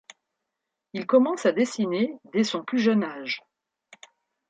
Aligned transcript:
Il 0.93 1.05
commence 1.05 1.45
à 1.45 1.51
dessiner 1.51 2.17
dès 2.33 2.43
son 2.43 2.63
plus 2.63 2.79
jeune 2.79 3.03
âge. 3.03 3.43